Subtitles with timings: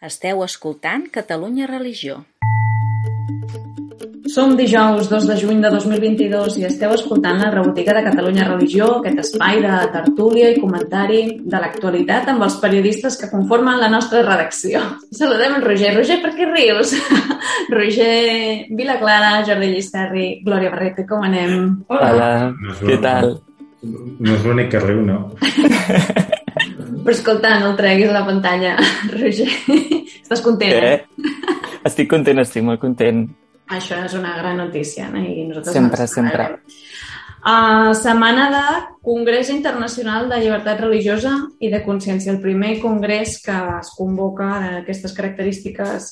[0.00, 2.22] Esteu escoltant Catalunya Religió.
[4.32, 8.86] Som dijous 2 de juny de 2022 i esteu escoltant la rebotiga de Catalunya Religió,
[8.96, 14.24] aquest espai de tertúlia i comentari de l'actualitat amb els periodistes que conformen la nostra
[14.24, 14.80] redacció.
[15.12, 15.92] Saludem en Roger.
[15.98, 16.96] Roger, per què rius?
[17.76, 21.84] Roger Vilaclara, Jordi Llisterri, Glòria Barrete, com anem?
[21.92, 23.34] Hola, Hola, No què tal?
[23.84, 25.26] No és l'únic que riu, no?
[27.00, 28.74] Però escolta, no el treguis a la pantalla,
[29.16, 29.48] Roger.
[30.20, 30.96] Estàs content, eh?
[31.00, 31.76] Bé?
[31.88, 33.24] Estic content, estic molt content.
[33.70, 35.22] Això és una gran notícia, no?
[35.22, 36.48] I nosaltres Sempre, sempre.
[37.40, 38.64] Uh, setmana de
[39.06, 41.32] Congrés Internacional de Llibertat Religiosa
[41.62, 42.34] i de Consciència.
[42.34, 46.10] El primer congrés que es convoca d'aquestes característiques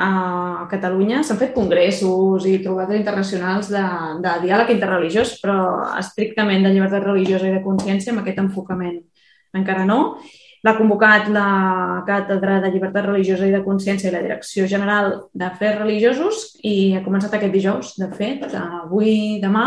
[0.00, 1.20] a Catalunya.
[1.26, 3.84] S'han fet congressos i trobades internacionals de,
[4.24, 5.58] de diàleg interreligiós, però
[6.00, 9.02] estrictament de llibertat religiosa i de consciència, amb aquest enfocament
[9.54, 10.00] encara no.
[10.62, 15.80] L'ha convocat la Càtedra de Llibertat Religiosa i de Consciència i la Direcció General d'Afers
[15.80, 19.66] Religiosos i ha començat aquest dijous, de fet, avui, demà,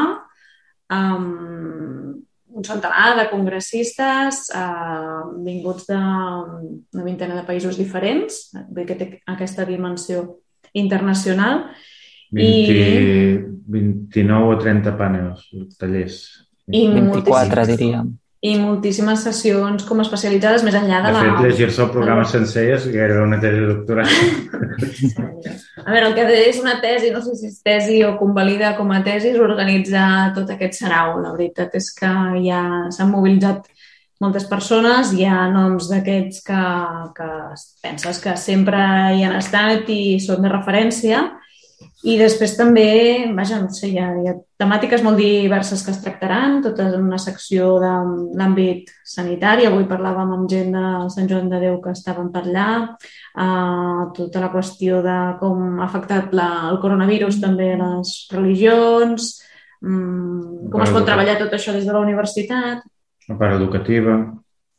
[0.96, 2.24] amb
[2.56, 10.24] un centenar de congressistes eh, vinguts d'una vintena de països diferents, que té aquesta dimensió
[10.72, 11.66] internacional.
[12.32, 15.44] 20, 29 o 30 panels,
[15.80, 16.22] tallers.
[16.72, 18.16] I 24, moltíssimes- diríem.
[18.46, 21.22] I moltíssimes sessions com especialitzades més enllà de, De la...
[21.24, 24.12] fet, llegir-se el programa sencer és gairebé una tesi de doctorat.
[25.86, 28.90] A veure, el que és una tesi, no sé si és tesi o convalida com
[28.96, 31.20] a tesi, és organitzar tot aquest sarau.
[31.22, 32.62] La veritat és que ja
[32.96, 33.68] s'han mobilitzat
[34.24, 36.62] moltes persones, hi ha noms d'aquests que,
[37.18, 37.30] que
[37.84, 38.80] penses que sempre
[39.14, 41.26] hi han estat i són de referència,
[42.06, 42.86] i després també,
[43.34, 47.08] vaja, no sé, hi ha, hi ha temàtiques molt diverses que es tractaran, totes en
[47.08, 47.94] una secció de
[48.38, 49.66] l'àmbit sanitari.
[49.66, 50.84] Avui parlàvem amb gent de
[51.16, 52.68] Sant Joan de Déu que estaven per allà,
[53.42, 59.34] uh, tota la qüestió de com ha afectat la, el coronavirus també a les religions,
[59.82, 62.86] um, com es pot treballar tot això des de la universitat,
[63.28, 64.20] La part educativa.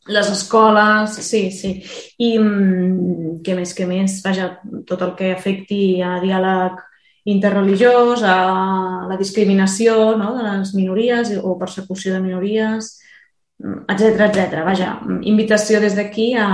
[0.07, 1.83] les escoles, sí, sí.
[2.23, 4.21] I mm, què més, què més?
[4.23, 6.85] Vaja, tot el que afecti a diàleg
[7.27, 10.35] interreligiós, a la discriminació no?
[10.39, 12.95] de les minories o persecució de minories,
[13.89, 14.59] etc etc.
[14.67, 14.89] Vaja,
[15.25, 16.45] invitació des d'aquí a,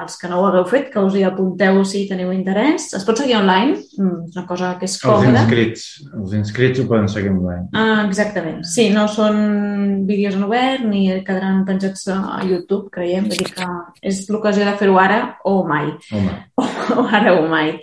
[0.00, 2.88] als que no ho hagueu fet, que us hi apunteu si teniu interès.
[2.98, 5.40] Es pot seguir online, Mm, és una cosa que és Els còmoda.
[5.44, 5.84] inscrits.
[6.18, 7.68] Els inscrits ho poden seguir online.
[7.72, 8.64] Ah, exactament.
[8.64, 13.24] Sí, no són vídeos en obert ni quedaran penjats a YouTube, creiem.
[13.30, 13.66] Vull dir que
[14.02, 15.94] és l'ocasió de fer-ho ara o mai.
[16.12, 16.36] Home,
[16.98, 17.78] O ara o mai.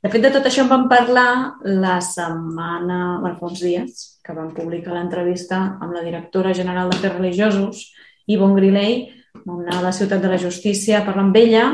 [0.00, 4.32] De fet, de tot això en vam parlar la setmana, bueno, fa uns dies, que
[4.32, 7.82] vam publicar l'entrevista amb la directora general d'Afers Religiosos,
[8.32, 8.94] Ivonne Griley,
[9.44, 11.64] vam anar a la Ciutat de la Justícia parlar amb ella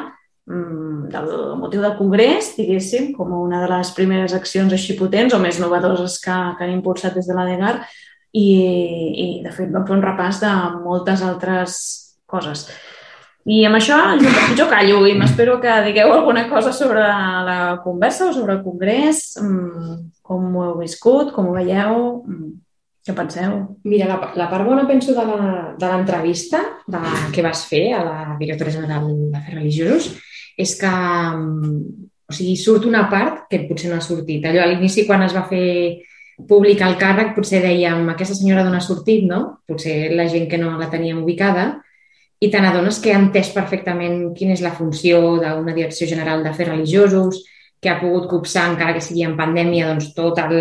[0.51, 5.41] mm, del motiu del Congrés, diguéssim, com una de les primeres accions així potents o
[5.43, 7.77] més novedoses que, que han impulsat des de la DEGAR
[8.35, 8.49] i,
[9.23, 11.79] i de fet, vam fer un repàs de moltes altres
[12.27, 12.67] coses.
[13.47, 17.03] I amb això jo, jo callo i m'espero que digueu alguna cosa sobre
[17.47, 22.49] la conversa o sobre el Congrés, mm, com ho heu viscut, com ho veieu, mm,
[23.07, 23.55] què penseu?
[23.87, 25.27] Mira, la, la part bona, penso, de
[25.79, 26.99] de l'entrevista de,
[27.33, 30.11] que vas fer a la directora general d'Afers Religiosos
[30.59, 34.45] és que mm, o sigui, surt una part que potser no ha sortit.
[34.45, 36.03] Allò, a l'inici, quan es va fer
[36.51, 39.61] públic el càrrec, potser dèiem aquesta senyora d'on ha sortit, no?
[39.69, 41.69] Potser la gent que no la teníem ubicada,
[42.41, 46.73] i te n'adones que ha entès perfectament quina és la funció d'una direcció general d'afers
[46.75, 47.45] religiosos,
[47.81, 50.57] que ha pogut copsar, encara que sigui en pandèmia, doncs, tot el,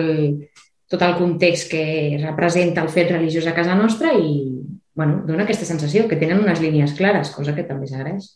[0.92, 1.86] tot el context que
[2.22, 4.56] representa el fet religiós a casa nostra i
[4.96, 8.30] bueno, dona aquesta sensació que tenen unes línies clares, cosa que també s'agraeix.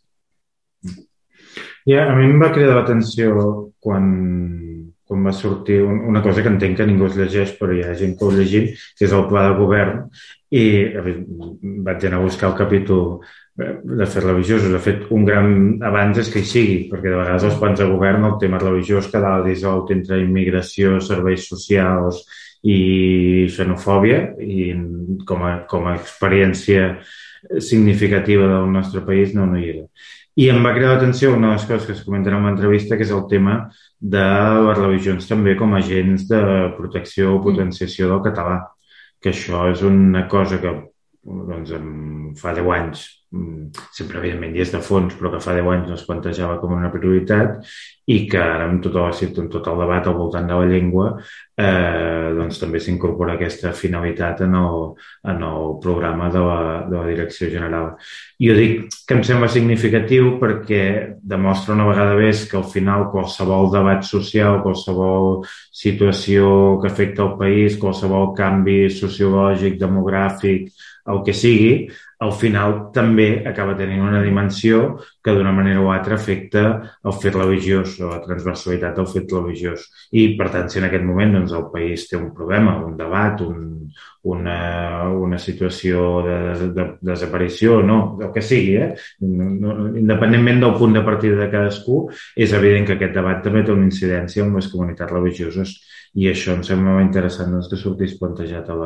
[1.88, 3.32] Ja, a mi em va cridar l'atenció
[3.80, 4.10] quan,
[5.08, 7.96] quan va sortir un, una cosa que entenc que ningú es llegeix, però hi ha
[7.98, 8.68] gent que ho llegim,
[9.00, 10.04] que és el pla de govern,
[10.50, 10.64] i
[11.86, 13.20] vaig anar a buscar el capítol
[13.62, 14.72] eh, de fer religiosos.
[14.74, 17.90] De fet, un gran abans és que hi sigui, perquè de vegades els plans de
[17.90, 22.24] govern el tema religiós quedava dissolt entre immigració, serveis socials
[22.66, 24.74] i xenofòbia, i
[25.28, 26.96] com a, com a experiència
[27.64, 29.86] significativa del nostre país no, no hi era.
[30.40, 33.06] I em va cridar l'atenció una de les coses que es comenten en l'entrevista, que
[33.06, 33.62] és el tema
[34.00, 34.26] de
[34.66, 36.42] les religions també com a agents de
[36.78, 38.60] protecció o potenciació del català,
[39.20, 40.74] que això és una cosa que
[41.24, 41.74] doncs,
[42.40, 45.98] fa 10 anys sempre evidentment hi és de fons, però que fa 10 anys no
[46.00, 47.60] es plantejava com una prioritat
[48.10, 49.12] i que ara amb tot, el,
[49.44, 54.42] amb tot el debat al voltant de la llengua eh, doncs també s'incorpora aquesta finalitat
[54.48, 54.88] en el,
[55.30, 57.92] en el programa de la, de la Direcció General.
[58.42, 60.82] Jo dic que em sembla significatiu perquè
[61.22, 67.38] demostra una vegada més que al final qualsevol debat social, qualsevol situació que afecta el
[67.38, 70.72] país, qualsevol canvi sociològic, demogràfic,
[71.10, 71.74] el que sigui,
[72.20, 76.64] al final també acaba tenint una dimensió que d'una manera o altra afecta
[77.08, 79.86] el fet religiós o la transversalitat del fet religiós.
[80.12, 83.40] I, per tant, si en aquest moment doncs, el país té un problema, un debat,
[83.48, 83.88] un,
[84.34, 84.58] una,
[85.10, 88.92] una situació de, de, de desaparició, no, el que sigui, eh?
[89.24, 92.04] independentment del punt de partida de cadascú,
[92.36, 95.78] és evident que aquest debat també té una incidència amb les comunitats religioses
[96.20, 98.80] i això em sembla interessant doncs, que sortís plantejat a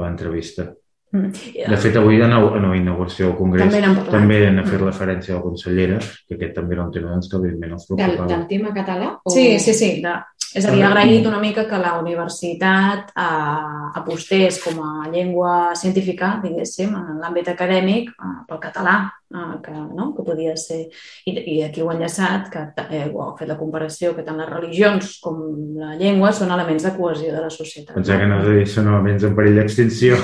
[0.00, 0.70] l'entrevista.
[1.10, 1.30] Mm.
[1.72, 5.32] De fet, avui en la, en la inauguració del Congrés També també n'ha fet referència
[5.32, 5.96] a la consellera,
[6.28, 8.28] que aquest també era un tema doncs, que evidentment els Del, preocupava.
[8.34, 9.08] del tema català?
[9.24, 9.32] O...
[9.32, 9.88] Sí, sí, sí.
[10.04, 10.12] De,
[10.56, 15.74] és a dir, ha agraït una mica que la universitat eh, apostés com a llengua
[15.76, 18.96] científica, diguéssim, en l'àmbit acadèmic, eh, pel català,
[19.28, 20.08] eh, que, no?
[20.16, 20.80] que podia ser...
[21.28, 24.40] I, i aquí ho ha enllaçat, que eh, ho ha fet la comparació, que tant
[24.40, 25.44] les religions com
[25.76, 27.94] la llengua són elements de cohesió de la societat.
[27.98, 30.16] Pensava que no de dir són elements en perill d'extinció.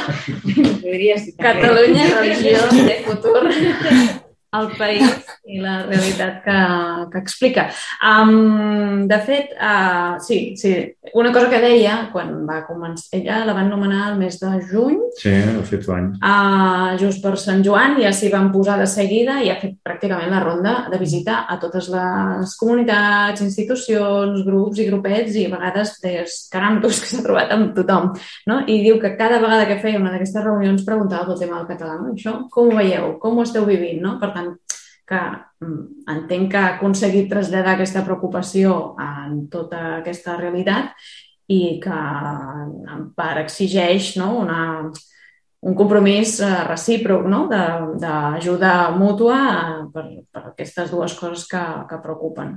[0.82, 1.48] Podria ser també.
[1.48, 3.44] Catalunya, religió, té futur
[4.56, 5.02] el país
[5.46, 6.58] i la realitat que,
[7.12, 7.66] que explica.
[8.02, 10.72] Um, de fet, uh, sí, sí,
[11.14, 14.96] una cosa que deia quan va començar, ella la van nomenar el mes de juny,
[15.18, 16.08] Sí, ha fet l'any.
[16.22, 20.30] uh, just per Sant Joan, ja s'hi van posar de seguida i ha fet pràcticament
[20.32, 25.96] la ronda de visita a totes les comunitats, institucions, grups i grupets i a vegades
[26.02, 28.12] des carantos que s'ha trobat amb tothom.
[28.46, 28.62] No?
[28.66, 31.98] I diu que cada vegada que feia una d'aquestes reunions preguntava pel tema del català.
[32.00, 32.12] No?
[32.14, 33.14] Això com ho veieu?
[33.22, 34.00] Com ho esteu vivint?
[34.02, 34.16] No?
[34.20, 34.45] Per tant,
[35.06, 35.20] que
[35.62, 35.82] mm,
[36.16, 40.92] entenc que ha aconseguit traslladar aquesta preocupació en tota aquesta realitat
[41.48, 44.32] i que en part exigeix no?
[44.42, 44.60] una,
[45.62, 47.44] un compromís eh, recíproc no?
[47.50, 52.56] De- d'ajuda mútua eh, per, per aquestes dues coses que, que preocupen.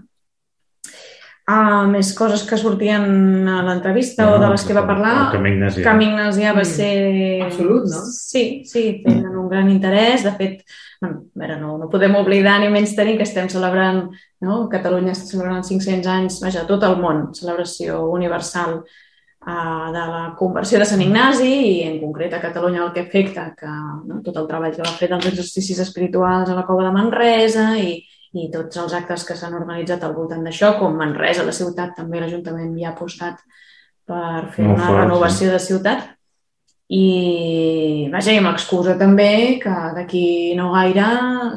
[1.49, 5.13] Uh, més coses que sortien a l'entrevista o de les que va parlar.
[5.23, 5.81] El Camí Ignasi.
[5.81, 6.69] Camí Ignasià va Mm.
[6.69, 7.41] ser...
[7.47, 8.01] Absolut, no?
[8.13, 9.18] Sí, sí, tenen
[9.51, 10.23] gran interès.
[10.25, 10.63] De fet,
[11.01, 14.07] bueno, veure, no, no podem oblidar ni menys tenir que estem celebrant,
[14.45, 14.61] no?
[14.71, 20.79] Catalunya està celebrant 500 anys, vaja, tot el món, celebració universal uh, de la conversió
[20.81, 24.47] de Sant Ignasi i en concret a Catalunya el que afecta que no, tot el
[24.49, 27.97] treball que va fer dels exercicis espirituals a la Cova de Manresa i,
[28.33, 32.21] i tots els actes que s'han organitzat al voltant d'això, com Manresa, la ciutat, també
[32.21, 33.41] l'Ajuntament hi ha apostat
[34.09, 36.07] per fer Molt una fort, renovació de ciutat.
[36.89, 38.49] I vaja, i amb
[38.97, 41.09] també que d'aquí no gaire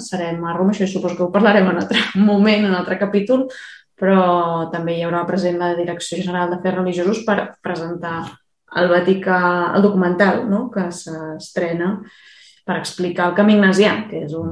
[0.04, 2.98] serem a Roma, això suposo que ho parlarem en un altre moment, en un altre
[3.00, 3.46] capítol,
[3.96, 8.18] però també hi haurà present la Direcció General d'Afers Religiosos per presentar
[8.76, 9.40] al Vaticà
[9.76, 10.66] el documental no?
[10.72, 11.94] que s'estrena
[12.66, 14.50] per explicar el camí ignasià, que és un,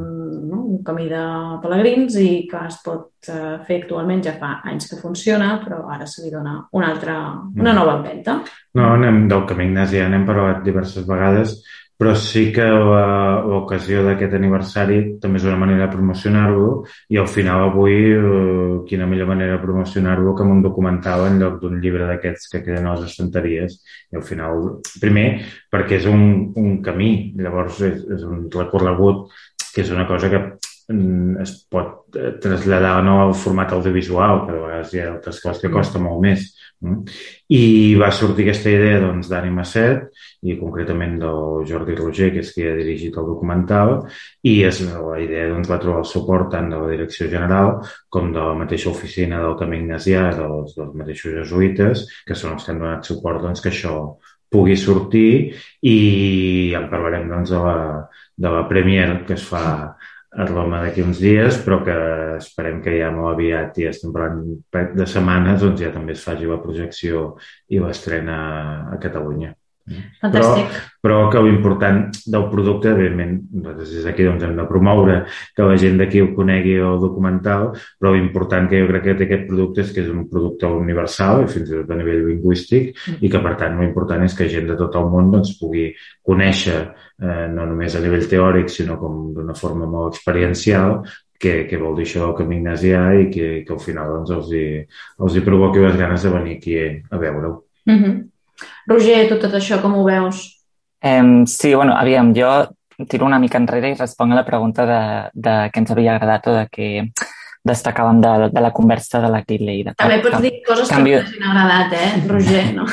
[0.50, 0.60] no?
[0.74, 1.22] un camí de
[1.62, 6.08] pelegrins i que es pot eh, fer actualment, ja fa anys que funciona, però ara
[6.10, 7.18] se li dona una altra,
[7.56, 8.40] una nova empenta.
[8.78, 11.60] No, anem del Camí Ignasi, n'hem parlat diverses vegades,
[12.00, 16.70] però sí que l'ocasió d'aquest aniversari també és una manera de promocionar-lo
[17.12, 21.36] i al final avui eh, quina millor manera de promocionar-lo que amb un documental en
[21.42, 23.76] lloc d'un llibre d'aquests que queden a les estanteries
[24.14, 24.64] i al final,
[25.02, 25.26] primer
[25.68, 26.24] perquè és un,
[26.56, 29.28] un camí, llavors és, és un recorregut
[29.74, 34.56] que és una cosa que mm, es pot eh, traslladar no al format audiovisual, que
[34.56, 36.48] a vegades hi ha altres coses que costa molt més.
[37.52, 40.08] I va sortir aquesta idea doncs, d'Ànima 7
[40.42, 43.96] i concretament del Jordi Roger, que és qui ha dirigit el documental,
[44.46, 47.74] i és, la idea doncs, va trobar el suport tant de la Direcció General
[48.08, 52.64] com de la mateixa oficina del Camí Ignasià, dels, dels mateixos jesuïtes, que són els
[52.64, 53.96] que han donat suport doncs, que això
[54.50, 55.52] pugui sortir
[55.86, 59.64] i en parlarem doncs, de, la, de la premier que es fa
[60.30, 61.94] a Roma d'aquí uns dies, però que
[62.38, 64.42] esperem que ja molt aviat, ja estem parlant
[64.96, 67.32] de setmanes, doncs ja també es faci la projecció
[67.68, 68.36] i l'estrena
[68.94, 69.56] a Catalunya.
[70.20, 70.78] Fantàstic.
[71.00, 75.16] Però que l'important del producte, evidentment, nosaltres des d'aquí doncs, hem de promoure
[75.56, 79.26] que la gent d'aquí ho conegui el documental, però l'important que jo crec que té
[79.28, 82.92] aquest producte és que és un producte universal, i fins i tot a nivell lingüístic,
[83.18, 85.88] i que per tant l'important és que gent de tot el món doncs, pugui
[86.26, 86.82] conèixer,
[87.22, 91.00] eh, no només a nivell teòric, sinó com d'una forma molt experiencial,
[91.40, 94.52] què, què vol dir això del camí ignasià i que, que al final doncs, els,
[94.52, 94.66] hi,
[95.24, 97.54] els hi provoqui les ganes de venir aquí a veure-ho.
[97.88, 98.29] Mm -hmm.
[98.90, 100.44] Roger, tu tot això com ho veus?
[101.00, 102.50] Em, sí, bueno, aviam, jo
[103.08, 105.02] tiro una mica enrere i responc a la pregunta de,
[105.32, 106.88] de què ens havia agradat o de què
[107.64, 109.82] destacàvem de, de la conversa de la Kitley.
[109.92, 111.12] També pots dir coses canvi...
[111.12, 112.62] que t'hagin agradat, eh, Roger?
[112.76, 112.86] No?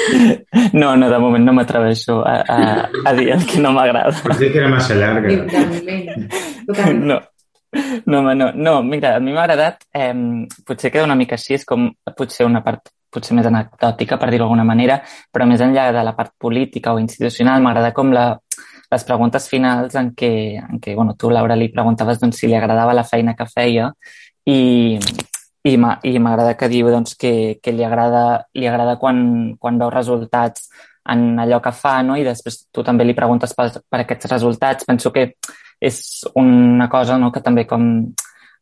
[0.80, 2.56] no, no, de moment no m'atreveixo a, a,
[3.06, 4.14] a dir el que no m'agrada.
[4.24, 5.30] Pots dir que era massa llarga.
[6.92, 7.20] No,
[8.06, 10.12] no, home, no, no, mira, a mi m'ha agradat, eh,
[10.66, 14.46] potser queda una mica així, és com potser una part potser més anecdòtica, per dir-ho
[14.46, 15.00] d'alguna manera,
[15.32, 18.26] però més enllà de la part política o institucional, m'agrada com la,
[18.92, 22.56] les preguntes finals en què, en què bueno, tu, Laura, li preguntaves doncs, si li
[22.58, 23.90] agradava la feina que feia
[24.48, 24.98] i,
[25.64, 30.68] i m'agrada que diu doncs, que, que li agrada, li agrada quan, quan veu resultats
[31.12, 32.16] en allò que fa, no?
[32.18, 34.86] i després tu també li preguntes per, per aquests resultats.
[34.86, 35.32] Penso que
[35.82, 35.98] és
[36.38, 37.32] una cosa no?
[37.34, 37.88] que també com,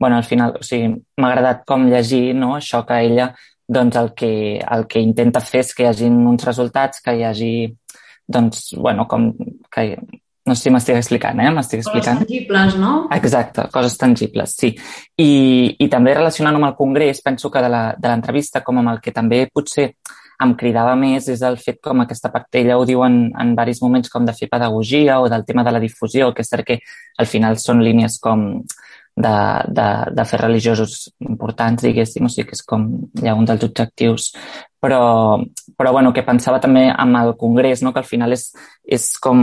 [0.00, 2.54] bueno, al final, o sigui, m'ha agradat com llegir no?
[2.56, 3.32] això que ella
[3.70, 7.22] doncs el que, el que intenta fer és que hi hagi uns resultats, que hi
[7.26, 7.52] hagi,
[8.26, 9.30] doncs, bueno, com
[9.70, 9.84] que,
[10.46, 11.50] no sé si m'estic explicant, eh?
[11.54, 12.22] M'estic explicant.
[12.22, 12.94] Coses tangibles, no?
[13.14, 14.72] Exacte, coses tangibles, sí.
[15.22, 15.30] I,
[15.78, 19.44] i també relacionant amb el Congrés, penso que de l'entrevista, com amb el que també
[19.52, 19.92] potser
[20.40, 23.82] em cridava més és el fet com aquesta part, ella ho diu en, en diversos
[23.84, 26.78] moments com de fer pedagogia o del tema de la difusió, que és cert que
[27.20, 28.46] al final són línies com
[29.22, 29.36] de,
[29.68, 32.86] de, de fer religiosos importants, diguéssim, o sigui que és com
[33.24, 34.30] ha un dels objectius.
[34.80, 35.02] Però,
[35.76, 37.92] però bueno, que pensava també amb el Congrés, no?
[37.92, 38.48] que al final és,
[38.84, 39.42] és com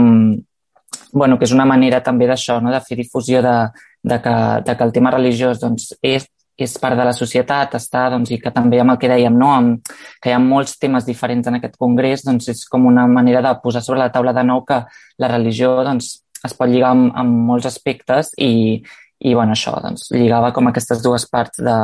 [1.12, 2.72] bueno, que és una manera també d'això, no?
[2.74, 3.54] de fer difusió de,
[4.02, 4.34] de, que,
[4.66, 6.26] de que el tema religiós doncs, és,
[6.58, 9.52] és part de la societat, està, doncs, i que també amb el que dèiem, no?
[9.54, 13.44] amb, que hi ha molts temes diferents en aquest congrés, doncs és com una manera
[13.44, 14.82] de posar sobre la taula de nou que
[15.22, 18.82] la religió doncs, es pot lligar amb, amb molts aspectes i,
[19.18, 21.78] i bueno, això, doncs, lligava com aquestes dues parts de,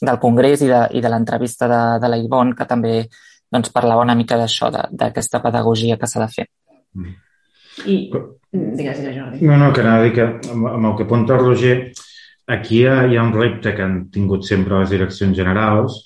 [0.00, 2.94] del congrés i de, i de l'entrevista de, de la Ivonne, que també
[3.52, 6.48] doncs, parlava una mica d'això, d'aquesta pedagogia que s'ha de fer.
[6.98, 7.12] Mm.
[7.88, 9.44] I, digues, digues, Jordi.
[9.46, 11.76] No, no, que anava a dir que amb, amb el que apunta el Roger,
[12.56, 16.00] aquí hi ha, hi ha un repte que han tingut sempre les direccions generals,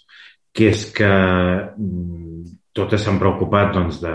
[0.56, 4.14] que és que mm, totes s'han preocupat doncs, de,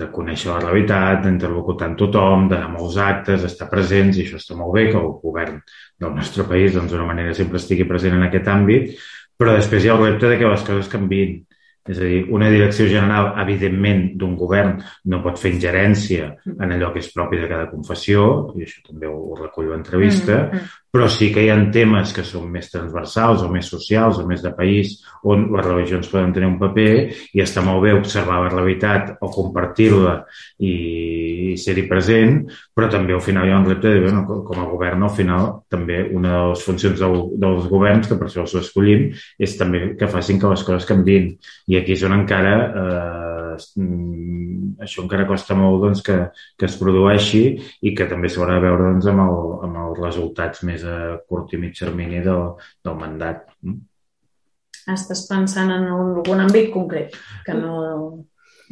[0.00, 4.56] de conèixer la realitat, d'interlocutar amb tothom, a molts actes, d'estar presents, i això està
[4.58, 5.60] molt bé que el govern
[6.00, 8.94] del nostre país doncs, d'una manera sempre estigui present en aquest àmbit,
[9.38, 11.40] però després hi ha el repte de que les coses canvin
[11.88, 14.76] és a dir, una direcció general, evidentment, d'un govern
[15.10, 19.10] no pot fer ingerència en allò que és propi de cada confessió, i això també
[19.10, 20.78] ho, ho recullo a entrevista, mm -hmm.
[20.92, 24.42] però sí que hi ha temes que són més transversals o més socials o més
[24.42, 28.48] de país on les religions poden tenir un paper i està molt bé observar la
[28.48, 30.24] realitat o compartir-la
[30.58, 34.60] i, i ser-hi present, però també al final hi ha un repte de, bueno, com
[34.60, 38.40] a govern, al final també una de les funcions del, dels governs, que per això
[38.40, 41.32] els escollim, és també que facin que les coses canvin
[41.72, 44.32] i aquí és on encara eh, mm,
[44.84, 46.18] això encara costa molt doncs, que,
[46.58, 47.44] que es produeixi
[47.82, 50.98] i que també s'haurà de veure doncs, amb, el, amb els resultats més a
[51.28, 52.52] curt i mig termini del,
[52.84, 53.46] del mandat.
[54.92, 57.78] Estàs pensant en algun àmbit concret que no...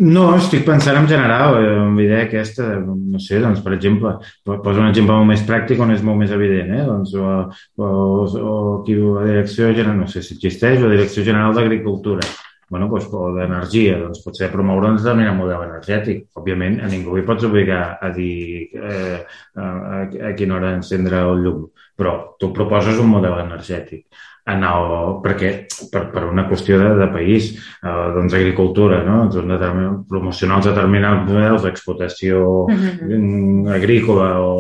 [0.01, 4.15] No, estic pensant en general, eh, en idea aquesta, no sé, doncs, per exemple,
[4.49, 6.87] poso un exemple molt més pràctic on és molt més evident, eh?
[6.89, 7.35] doncs, o,
[7.77, 7.91] o,
[8.25, 12.25] o aquí la Direcció General, no sé si existeix, la Direcció General d'Agricultura
[12.71, 16.25] bueno, doncs, o d'energia, doncs potser promoure un determinat model energètic.
[16.39, 19.21] Òbviament, a ningú hi pots obligar a dir eh,
[19.59, 21.65] a, a, a quina hora encendre el llum,
[21.99, 24.07] però tu proposes un model energètic
[24.53, 25.53] en el, perquè
[25.93, 27.53] per, per una qüestió de, de país,
[27.83, 29.23] eh, doncs agricultura, no?
[29.33, 33.75] doncs promocionar els determinats models d'explotació mm -hmm.
[33.77, 34.55] agrícola o,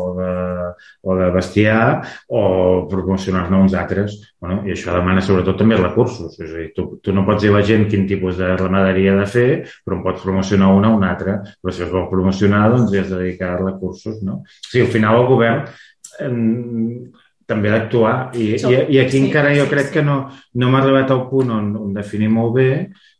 [0.00, 0.32] o de
[1.04, 4.16] o de bestiar o promocionar-ne uns altres.
[4.40, 6.38] Bueno, I això demana sobretot també recursos.
[6.40, 9.16] És a dir, tu, tu no pots dir a la gent quin tipus de ramaderia
[9.18, 9.48] de fer,
[9.84, 11.40] però en pots promocionar una o una altra.
[11.60, 14.22] Però si es vol promocionar, doncs hi has de dedicar recursos.
[14.24, 14.40] No?
[14.44, 15.68] O sigui, al final el govern
[16.20, 16.32] eh,
[17.50, 18.14] també d'actuar.
[18.34, 19.94] I, i, I aquí sí, encara jo sí, crec sí.
[19.98, 20.18] que no,
[20.60, 22.70] no m'ha arribat al punt on, on definir molt bé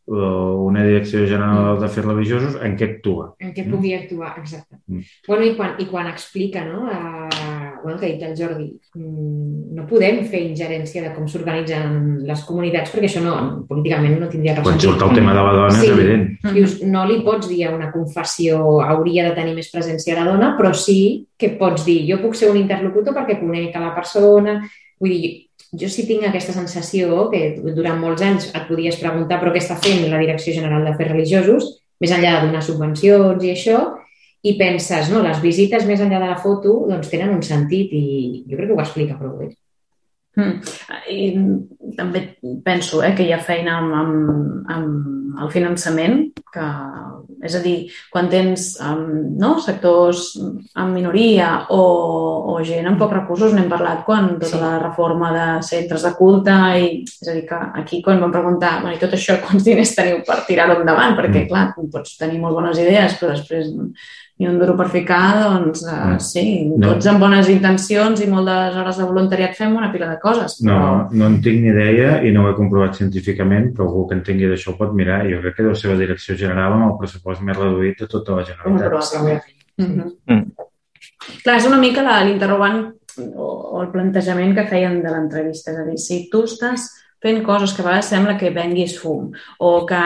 [0.07, 3.31] una direcció general de d'afers religiosos en què actua.
[3.41, 4.77] En què pugui actuar, exacte.
[4.85, 5.01] Mm.
[5.27, 6.83] Bueno, i quan, i quan explica, no?
[6.85, 12.21] Uh, bueno, que ha dit el Jordi, mm, no podem fer ingerència de com s'organitzen
[12.25, 13.33] les comunitats perquè això no,
[13.69, 15.87] políticament no tindria res Quan surt el tema de la dona sí.
[15.87, 16.27] és evident.
[16.53, 20.53] Dius, no li pots dir a una confessió hauria de tenir més presència la dona,
[20.57, 20.99] però sí
[21.37, 24.59] que pots dir jo puc ser un interlocutor perquè conec a la persona,
[25.01, 25.33] vull dir,
[25.79, 27.41] jo sí tinc aquesta sensació que
[27.75, 31.69] durant molts anys et podies preguntar però què està fent la Direcció General d'Afers Religiosos,
[32.01, 33.83] més enllà de donar subvencions i això,
[34.45, 38.05] i penses, no, les visites més enllà de la foto doncs tenen un sentit i
[38.45, 39.53] jo crec que ho explica prou bé.
[40.35, 40.55] Mm.
[41.11, 42.25] I també
[42.65, 46.19] penso eh, que hi ha feina amb, amb, amb el finançament,
[46.53, 46.65] que,
[47.45, 47.75] és a dir,
[48.11, 49.05] quan tens um,
[49.39, 51.81] no, sectors en minoria o,
[52.51, 54.61] o gent amb pocs recursos, n'hem parlat quan tota sí.
[54.61, 58.77] la reforma de centres de culte, i, és a dir, que aquí quan vam preguntar,
[58.83, 61.17] bueno, i tot això, quants diners teniu per tirar-ho endavant?
[61.19, 61.49] Perquè, mm.
[61.51, 61.65] clar,
[61.95, 63.71] pots tenir molt bones idees, però després
[64.37, 66.19] ni un duro per ficar, doncs eh, no.
[66.19, 66.89] sí, no.
[66.89, 70.57] tots amb bones intencions i moltes hores de voluntariat fem una pila de coses.
[70.59, 70.73] Però...
[70.75, 74.17] No, no en tinc ni idea i no ho he comprovat científicament, però algú que
[74.17, 75.21] en tingui d'això ho pot mirar.
[75.31, 78.41] Jo crec que deu ser la direcció general amb el pressupost més reduït de tota
[78.41, 79.47] la Generalitat.
[79.77, 80.11] Mm -hmm.
[80.27, 80.45] mm.
[81.43, 82.91] Clar, és una mica l'interrogant
[83.35, 85.71] o, o el plantejament que feien de l'entrevista.
[85.71, 86.89] És a dir, si tu estàs
[87.25, 90.03] fent coses que a vegades sembla que venguis fum o que,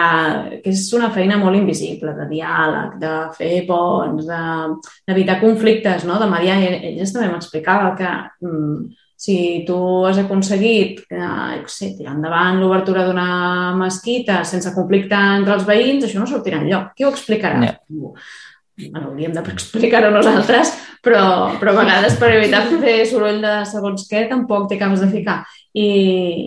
[0.63, 6.17] que és una feina molt invisible, de diàleg, de fer ponts, d'evitar de, conflictes, no?
[6.21, 6.57] de mediar.
[6.79, 8.11] Elles també m'explicava que
[8.47, 13.31] mm, si tu has aconseguit eh, sé, tirar endavant l'obertura d'una
[13.79, 16.93] mesquita sense conflicte entre els veïns, això no sortirà enlloc.
[16.95, 17.59] Qui ho explicarà?
[17.67, 18.15] Yeah
[18.87, 20.71] bueno, hauríem d'explicar-ho nosaltres,
[21.03, 25.09] però, però a vegades per evitar fer soroll de segons què tampoc t'hi acabes de
[25.11, 25.39] ficar.
[25.73, 25.87] I,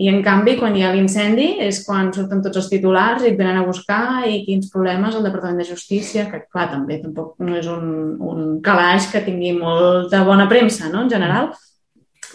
[0.03, 3.37] I en canvi, quan hi ha l'incendi és quan surten tots els titulars i et
[3.39, 7.55] venen a buscar i quins problemes el Departament de Justícia, que clar, també tampoc no
[7.59, 11.53] és un, un calaix que tingui molta bona premsa, no?, en general,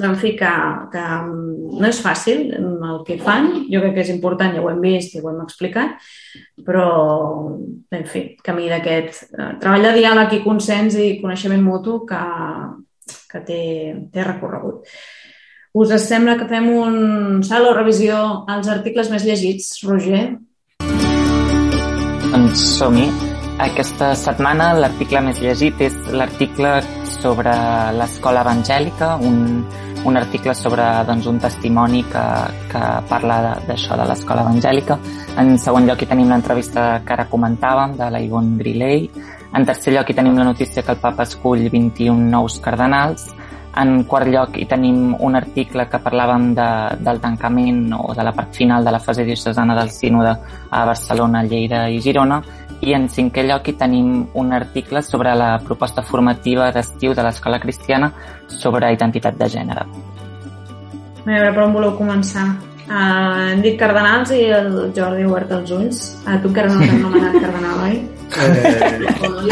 [0.05, 0.51] en fi, que,
[0.93, 4.83] que no és fàcil el que fan, jo crec que és important, ja ho hem
[4.85, 5.97] vist i ho hem explicat,
[6.67, 6.89] però,
[7.95, 12.25] en fi, camí d'aquest eh, treball de diàleg i consens i coneixement mutu que,
[13.31, 13.63] que té,
[14.13, 14.87] té recorregut.
[15.79, 18.19] Us sembla que fem un salt o revisió
[18.51, 20.25] als articles més llegits, Roger?
[22.33, 23.09] Doncs som-hi.
[23.59, 26.77] Aquesta setmana l'article més llegit és l'article
[27.19, 27.53] sobre
[27.99, 29.65] l'escola evangèlica, un,
[30.05, 32.25] un article sobre doncs, un testimoni que,
[32.71, 34.99] que parla d'això, de, de l'escola evangèlica.
[35.39, 39.09] En segon lloc hi tenim l'entrevista que ara comentàvem de la Yvonne Griley.
[39.55, 43.29] En tercer lloc hi tenim la notícia que el papa escull 21 nous cardenals.
[43.79, 46.71] En quart lloc hi tenim un article que parlàvem de,
[47.05, 50.35] del tancament o de la part final de la fase diocesana del sínode
[50.71, 52.43] a Barcelona, Lleida i Girona
[52.81, 57.59] i en cinquè lloc hi tenim un article sobre la proposta formativa d'estiu de l'escola
[57.63, 58.13] cristiana
[58.49, 59.87] sobre identitat de gènere.
[61.25, 62.47] A veure, per on voleu començar?
[62.89, 66.07] Uh, hem dit cardenals i el Jordi ha obert els ulls.
[66.25, 68.01] Uh, tu encara no t'has anomenat cardenal, oi?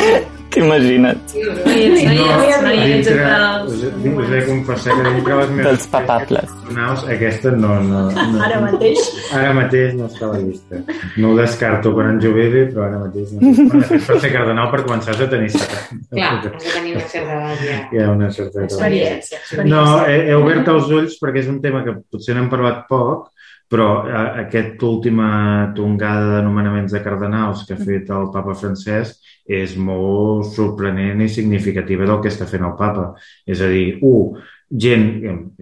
[0.07, 0.36] Eh...
[0.57, 1.33] T'imagina't.
[1.37, 3.73] No hi ets, no hi ets, no hi ets entre els...
[3.77, 5.67] Us he de confessar que dintre les meves...
[5.67, 6.55] Dels papables.
[6.73, 8.39] Naus, aquesta no, no, no...
[8.47, 9.03] Ara mateix?
[9.37, 10.81] Ara mateix no està a la llista.
[11.21, 13.53] No ho descarto quan en jubili, però ara mateix no.
[13.67, 15.85] Bueno, per ser cardenal, per començar, de tenir certa...
[16.15, 17.79] Clar, has de tenir una certa edat ja.
[17.93, 18.65] Hi ha una certa.
[18.65, 19.45] Experiència.
[19.69, 23.29] No, he, he obert els ulls perquè és un tema que potser n'hem parlat poc,
[23.69, 25.29] però eh, aquesta última
[25.77, 31.31] tongada de nomenaments de cardenals que ha fet el papa francès és molt sorprenent i
[31.31, 33.13] significativa del que està fent el papa.
[33.47, 34.37] És a dir, un,
[34.69, 35.53] gent,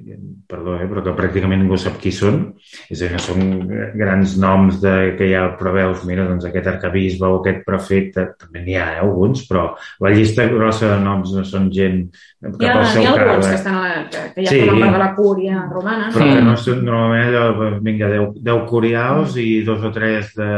[0.48, 2.38] perdó, eh, però que pràcticament ningú sap qui són,
[2.88, 3.42] és a dir, són
[4.00, 8.78] grans noms de, que ja preveus, mira, doncs aquest arcabisbe o aquest prefecte, també n'hi
[8.80, 9.66] ha eh, alguns, però
[10.00, 13.04] la llista grossa de noms no són gent que pel seu càrrec.
[13.04, 15.68] Hi ha alguns que, estan a, que, que ja sí, formen part de la cúria
[15.68, 16.10] romana.
[16.16, 20.52] Però que no són, normalment allò, vinga, 10, 10 curials i dos o tres de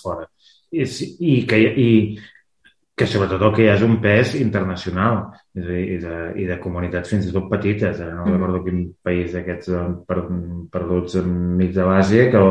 [0.00, 0.24] fora.
[0.72, 1.88] I, i, que, i
[3.00, 5.22] que sobretot el que hi ha és un pes internacional
[5.56, 7.98] és dir, i, de, i de comunitats fins i tot petites.
[8.04, 8.08] Eh?
[8.12, 8.34] No mm.
[8.34, 9.70] recordo quin país d'aquests
[10.06, 10.18] per,
[10.74, 12.42] perduts enmig de l'Àsia que,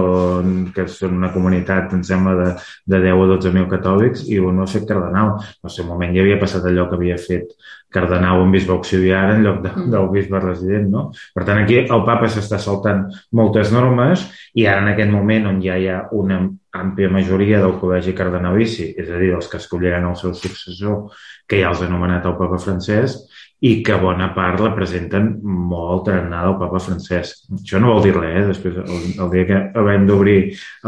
[0.75, 2.49] que són una comunitat, em sembla, de,
[2.95, 5.35] de 10 o 12 mil catòlics i un no ha fet cardenal.
[5.38, 7.53] Al seu moment ja havia passat allò que havia fet
[7.93, 9.91] cardenal un bisbe auxiliar en lloc de, mm.
[9.93, 10.89] del bisbe resident.
[10.89, 11.05] No?
[11.35, 13.05] Per tant, aquí el papa s'està saltant
[13.38, 14.25] moltes normes
[14.57, 16.41] i ara en aquest moment on ja hi ha una
[16.75, 21.10] àmplia majoria del col·legi cardenalici, és a dir, els que escolliran el seu successor,
[21.49, 23.17] que ja els ha nomenat el papa francès,
[23.60, 27.34] i que bona part la presenten molt trenada al papa francès.
[27.58, 28.45] Això no vol dir res, eh?
[28.53, 30.38] després el, el dia que haurem d'obrir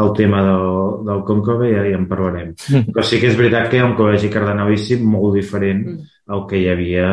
[0.04, 0.70] el tema del,
[1.10, 2.54] del Concove ja, ja en parlarem.
[2.56, 2.92] Mm.
[2.96, 6.08] Però sí que és veritat que hi ha un col·legi cardenalici molt diferent mm.
[6.32, 7.10] al que hi havia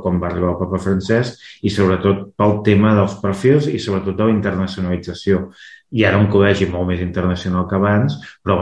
[0.00, 4.30] quan va arribar el papa francès i sobretot pel tema dels perfils i sobretot de
[4.30, 5.50] la internacionalització
[5.90, 8.58] i ara un col·legi molt més internacional que abans, però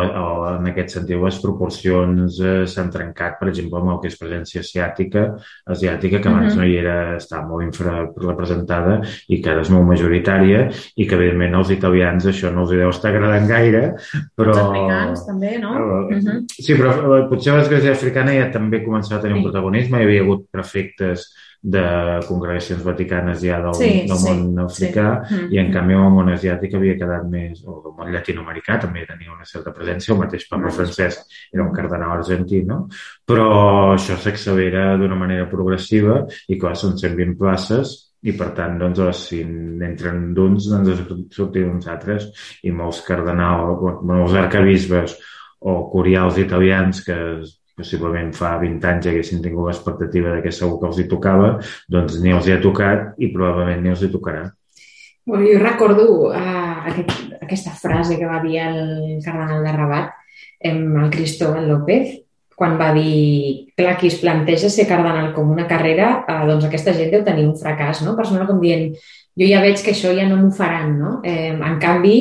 [0.54, 4.62] en aquest sentit les proporcions eh, s'han trencat, per exemple, amb el que és presència
[4.64, 5.24] asiàtica,
[5.74, 6.62] asiàtica que abans uh -huh.
[6.62, 11.54] no hi era, està molt infrarepresentada i que ara és molt majoritària i que, evidentment,
[11.54, 13.94] als italians això no els deu estar agradant gaire,
[14.34, 14.52] però...
[14.56, 15.70] Els africans també, no?
[16.08, 16.44] Uh -huh.
[16.48, 19.38] Sí, però eh, potser l'església africana ja també començava a tenir sí.
[19.38, 21.28] un protagonisme, hi havia hagut prefectes
[21.60, 25.40] de congregacions vaticanes ja del, Sí, del sí, món africà sí.
[25.56, 29.34] I en canvi el món asiàtic havia quedat més, o el món llatinoamericà també tenia
[29.34, 32.84] una certa presència, el mateix papa Francesc era un cardenal argentí, no?
[33.26, 33.48] Però
[33.96, 39.44] això s'accedera d'una manera progressiva i clar, són 120 places i per tant, doncs, si
[39.46, 42.30] n'entren d'uns, doncs sortiran uns altres
[42.66, 45.18] i molts cardenals, molts arcabisbes
[45.66, 47.18] o curials italians que
[47.78, 51.56] possiblement fa 20 anys haguessin tingut l'expectativa de que segur que els hi tocava,
[51.88, 54.48] doncs ni els hi ha tocat i probablement ni els hi tocarà.
[55.28, 57.12] Bueno, jo recordo uh, aquest,
[57.42, 60.14] aquesta frase que va dir el cardenal de Rabat,
[60.64, 62.16] el Cristóbal López,
[62.58, 66.96] quan va dir, clar, qui es planteja ser cardenal com una carrera, uh, doncs aquesta
[66.96, 68.16] gent deu tenir un fracàs, no?
[68.18, 68.88] Personal com dient,
[69.38, 71.12] jo ja veig que això ja no m'ho faran, no?
[71.22, 72.16] Eh, en canvi,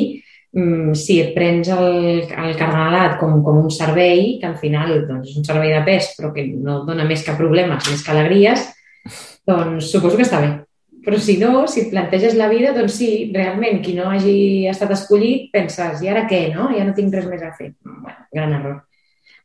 [0.98, 5.40] si et prens el, el cardenalat com, com un servei, que al final doncs, és
[5.40, 8.64] un servei de pes, però que no dona més que problemes, més que alegries,
[9.48, 10.54] doncs suposo que està bé.
[11.04, 14.92] Però si no, si et planteges la vida, doncs sí, realment, qui no hagi estat
[14.92, 16.68] escollit, penses, i ara què, no?
[16.74, 17.72] Ja no tinc res més a fer.
[17.86, 18.82] Bueno, gran error.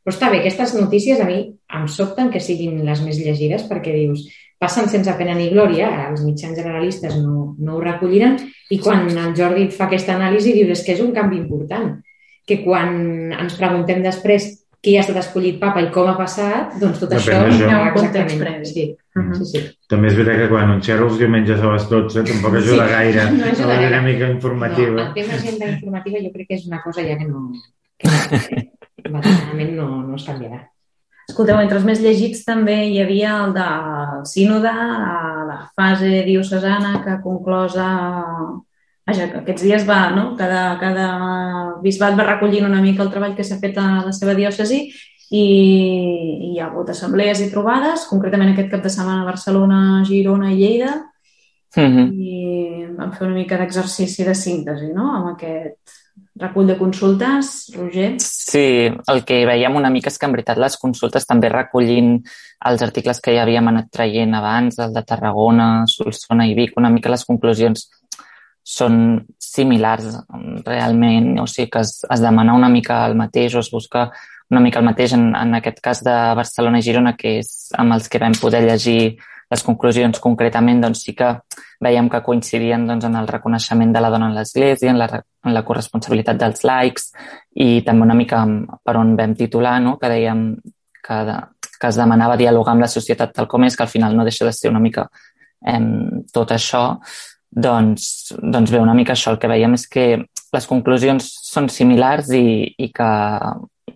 [0.04, 1.38] Però està bé, aquestes notícies a mi
[1.74, 4.26] em sobten que siguin les més llegides perquè dius,
[4.60, 8.36] passen sense pena ni glòria, els mitjans generalistes no, no ho recolliran,
[8.70, 11.94] i quan el Jordi fa aquesta anàlisi dius és que és un canvi important,
[12.46, 16.98] que quan ens preguntem després qui ha estat escollit papa i com ha passat, doncs
[17.00, 17.38] tot Depèn això...
[17.40, 17.68] d'això.
[17.72, 18.66] Un context Exactament, previ.
[18.66, 19.34] sí, Mhm.
[19.38, 19.60] sí, sí.
[19.88, 23.24] També és veritat que quan anunciar els diumenges a les 12 tampoc ajuda Sí, gaire
[23.30, 23.88] no a ajuda la gaire.
[23.88, 25.02] dinàmica No, informativa.
[25.06, 27.52] el tema agenda informativa jo crec que és una cosa ja que no...
[27.96, 28.62] Que no
[29.10, 30.60] vaticanament no, no es canviarà.
[31.28, 34.72] Escolteu, entre els més llegits també hi havia el del sínode,
[35.48, 37.90] la fase diocesana que ha conclòs a...
[39.04, 40.30] Vaja, que aquests dies va, no?
[40.36, 41.06] Cada, cada
[41.82, 45.42] bisbat va recollint una mica el treball que s'ha fet a la seva diòcesi i,
[45.42, 50.52] i hi ha hagut assemblees i trobades, concretament aquest cap de setmana a Barcelona, Girona
[50.54, 50.94] i Lleida,
[51.76, 52.12] Mm -hmm.
[52.14, 56.03] i vam fer una mica d'exercici de síntesi, no?, amb aquest
[56.36, 57.72] recull de consultes.
[57.76, 58.14] Roger?
[58.18, 62.16] Sí, el que veiem una mica és que en veritat les consultes també recollint
[62.70, 66.90] els articles que ja havíem anat traient abans, el de Tarragona, Solsona i Vic, una
[66.90, 67.86] mica les conclusions
[68.64, 68.96] són
[69.38, 70.08] similars
[70.64, 74.08] realment, o sigui que es, es demana una mica el mateix o es busca
[74.50, 77.94] una mica el mateix en, en aquest cas de Barcelona i Girona, que és amb
[77.96, 79.18] els que vam poder llegir
[79.50, 81.30] les conclusions concretament, doncs sí que
[81.84, 85.08] veiem que coincidien doncs, en el reconeixement de la dona en l'Església, en, la,
[85.44, 87.10] en la corresponsabilitat dels laics
[87.60, 88.44] i també una mica
[88.84, 89.98] per on vam titular, no?
[90.00, 90.46] que dèiem
[91.04, 91.36] que, de,
[91.80, 94.48] que es demanava dialogar amb la societat tal com és, que al final no deixa
[94.48, 95.08] de ser una mica
[95.66, 95.80] eh,
[96.32, 96.86] tot això,
[97.54, 99.34] doncs, doncs bé, una mica això.
[99.34, 100.06] El que veiem és que
[100.54, 103.10] les conclusions són similars i, i, que,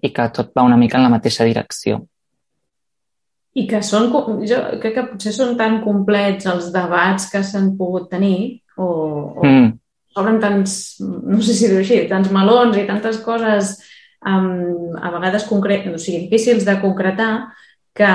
[0.03, 2.03] i que tot va una mica en la mateixa direcció.
[3.55, 4.11] I que són,
[4.47, 8.87] jo crec que potser són tan complets els debats que s'han pogut tenir o,
[9.41, 9.73] o Mm.
[10.19, 13.77] obren tants, no sé si dir així, tants melons i tantes coses
[14.27, 17.53] um, a vegades concret, o sigui, difícils de concretar
[17.99, 18.11] que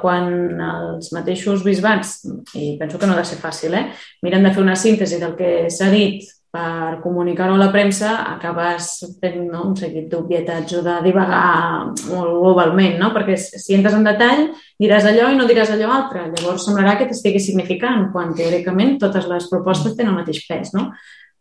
[0.00, 2.24] quan els mateixos bisbats,
[2.54, 3.86] i penso que no ha de ser fàcil, eh,
[4.22, 6.26] miren de fer una síntesi del que s'ha dit
[6.58, 8.88] per comunicar-ho a la premsa, acabes
[9.22, 13.12] fent no, un seguit d'obvietats o de divagar molt globalment, no?
[13.14, 14.48] perquè si entres en detall
[14.80, 16.26] diràs allò i no diràs allò altre.
[16.32, 20.74] Llavors semblarà que t'estigui significant, quan teòricament totes les propostes tenen el mateix pes.
[20.74, 20.88] No?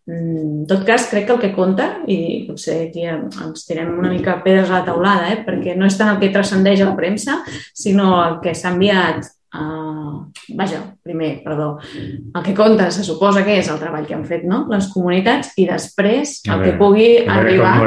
[0.08, 4.38] En tot cas, crec que el que compta, i potser aquí ens tirem una mica
[4.45, 5.41] pedres a la taulada, eh?
[5.47, 7.41] perquè no és tant el que transcendeix a la premsa,
[7.75, 10.27] sinó el que s'ha enviat Uh,
[10.60, 14.41] vaja, primer, perdó, el que compta se suposa que és el treball que han fet
[14.43, 14.65] no?
[14.67, 17.77] les comunitats i després el que pugui arribar...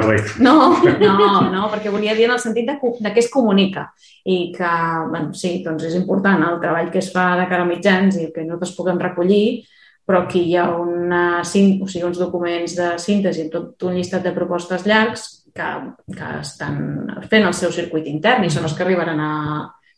[0.41, 3.91] No, no, no, perquè volia dir en el sentit de, de què es comunica
[4.25, 4.71] i que,
[5.11, 8.31] bueno, sí, doncs és important el treball que es fa de cara a mitjans i
[8.31, 9.67] el que nosaltres puguem recollir,
[10.09, 14.33] però aquí hi ha una, o sigui, uns documents de síntesi tot un llistat de
[14.33, 15.69] propostes llargs que,
[16.17, 16.81] que estan
[17.29, 19.35] fent el seu circuit intern i són els que arribaran a,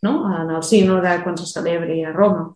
[0.03, 0.17] no?
[0.41, 2.51] en el sínode quan se celebri a Roma.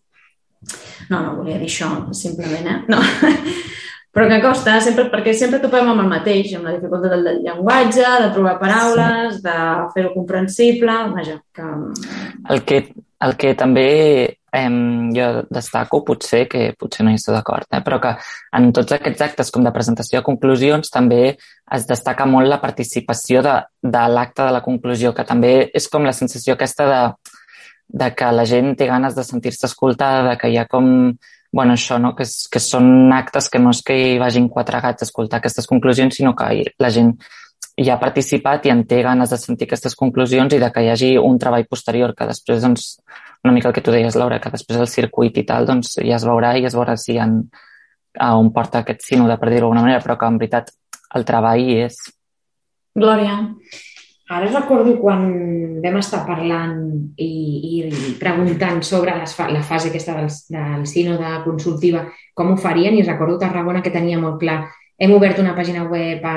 [1.11, 2.79] No, no volia dir això, simplement, eh?
[2.91, 3.01] No.
[4.17, 8.07] Però que costa, sempre, perquè sempre topem amb el mateix, amb la dificultat del llenguatge,
[8.23, 9.57] de trobar paraules, de
[9.93, 11.67] fer-ho comprensible, vaja, que...
[12.55, 12.79] El que,
[13.27, 13.85] el que també
[14.57, 14.71] eh,
[15.19, 18.15] jo destaco, potser, que potser no hi estic d'acord, eh, però que
[18.57, 21.21] en tots aquests actes com de presentació de conclusions també
[21.77, 26.09] es destaca molt la participació de, de l'acte de la conclusió, que també és com
[26.09, 27.03] la sensació aquesta de,
[27.89, 31.17] de que la gent té ganes de sentir-se escoltada, de que hi ha com
[31.53, 32.13] bueno, això, no?
[32.17, 35.67] que, que són actes que no és que hi vagin quatre gats a escoltar aquestes
[35.71, 36.51] conclusions, sinó que
[36.83, 37.15] la gent
[37.77, 40.91] hi ha participat i en té ganes de sentir aquestes conclusions i de que hi
[40.93, 42.87] hagi un treball posterior que després doncs,
[43.45, 46.17] una mica el que tu deies, Laura, que després el circuit i tal, doncs ja
[46.17, 47.39] es veurà i es veurà si en,
[48.19, 50.73] a on porta aquest sínode, per dir-ho d'alguna manera, però que en veritat
[51.17, 52.01] el treball hi és.
[52.97, 53.39] Glòria.
[54.27, 55.29] Ara recordo quan
[55.83, 56.81] vam estar parlant
[57.23, 57.31] i,
[57.77, 62.03] i preguntant sobre les, la fase aquesta del, del sínode consultiva,
[62.35, 64.65] com ho farien, i recordo Tarragona que tenia molt clar
[64.99, 66.37] hem obert una pàgina web a,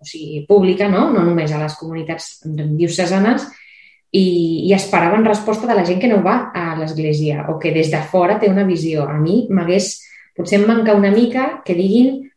[0.00, 1.10] o sigui, pública, no?
[1.12, 3.46] no només a les comunitats diocesanes,
[4.10, 7.92] i, i esperaven resposta de la gent que no va a l'església o que des
[7.92, 9.06] de fora té una visió.
[9.06, 9.92] A mi m'hagués,
[10.36, 12.29] potser em manca una mica que diguin,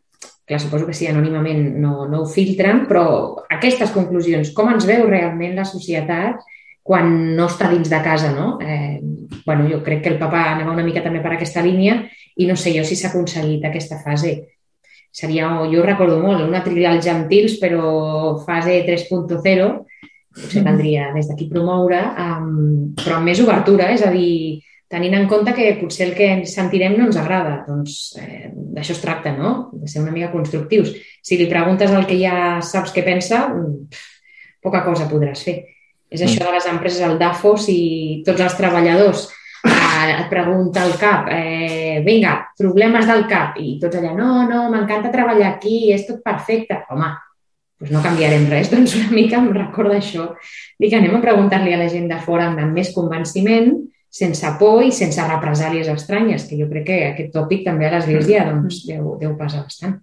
[0.48, 3.06] clar, suposo que sí, anònimament no, no ho filtren, però
[3.52, 6.44] aquestes conclusions, com ens veu realment la societat
[6.84, 8.58] quan no està dins de casa, no?
[8.60, 9.00] Eh,
[9.46, 12.02] bueno, jo crec que el papa anava una mica també per aquesta línia
[12.36, 14.36] i no sé jo si s'ha aconseguit aquesta fase
[15.14, 19.68] seria, jo recordo molt, una trivial gentils, però fase 3.0,
[20.34, 25.28] potser caldria des d'aquí promoure, um, però amb més obertura, és a dir, tenint en
[25.30, 29.72] compte que potser el que sentirem no ens agrada, doncs eh, d'això es tracta, no?
[29.74, 30.94] De ser una mica constructius.
[31.26, 34.10] Si li preguntes el que ja saps què pensa, pff,
[34.64, 35.58] poca cosa podràs fer.
[36.14, 36.46] És això mm.
[36.46, 37.78] de les empreses, el DAFO, si
[38.28, 39.32] tots els treballadors
[39.64, 45.12] et pregunta el cap, eh, vinga, problemes del cap, i tots allà, no, no, m'encanta
[45.14, 46.82] treballar aquí, és tot perfecte.
[46.92, 47.10] Home,
[47.80, 50.30] doncs no canviarem res, doncs una mica em recorda això.
[50.80, 53.72] Dic, anem a preguntar-li a la gent de fora amb més convenciment,
[54.14, 58.46] sense por i sense represàlies estranyes, que jo crec que aquest tòpic també a l'Església
[58.52, 60.02] doncs, deu, deu passar bastant.